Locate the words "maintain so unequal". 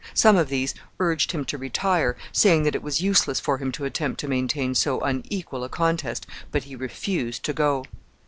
4.27-5.63